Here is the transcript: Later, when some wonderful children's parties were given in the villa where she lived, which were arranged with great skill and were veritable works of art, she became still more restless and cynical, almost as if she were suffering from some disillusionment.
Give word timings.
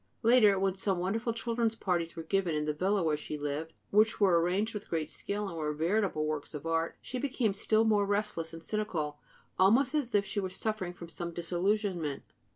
Later, 0.23 0.57
when 0.57 0.73
some 0.73 0.97
wonderful 0.97 1.31
children's 1.31 1.75
parties 1.75 2.15
were 2.15 2.23
given 2.23 2.55
in 2.55 2.65
the 2.65 2.73
villa 2.73 3.03
where 3.03 3.15
she 3.15 3.37
lived, 3.37 3.71
which 3.91 4.19
were 4.19 4.41
arranged 4.41 4.73
with 4.73 4.89
great 4.89 5.11
skill 5.11 5.47
and 5.47 5.55
were 5.55 5.71
veritable 5.75 6.25
works 6.25 6.55
of 6.55 6.65
art, 6.65 6.97
she 7.03 7.19
became 7.19 7.53
still 7.53 7.83
more 7.83 8.07
restless 8.07 8.51
and 8.51 8.63
cynical, 8.63 9.19
almost 9.59 9.93
as 9.93 10.15
if 10.15 10.25
she 10.25 10.39
were 10.39 10.49
suffering 10.49 10.93
from 10.93 11.07
some 11.07 11.29
disillusionment. 11.31 12.23